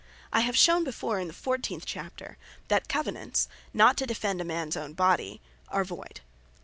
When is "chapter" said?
1.85-2.39